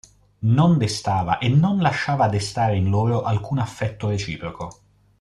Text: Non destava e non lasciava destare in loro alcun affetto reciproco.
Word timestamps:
Non 0.57 0.79
destava 0.79 1.37
e 1.37 1.47
non 1.47 1.77
lasciava 1.77 2.27
destare 2.27 2.75
in 2.75 2.89
loro 2.89 3.21
alcun 3.21 3.59
affetto 3.59 4.09
reciproco. 4.09 4.79